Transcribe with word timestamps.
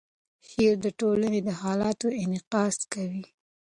شعر 0.47 0.75
د 0.85 0.87
ټولنې 0.99 1.39
د 1.43 1.49
حالاتو 1.61 2.07
انعکاس 2.23 2.75
کوي. 2.93 3.23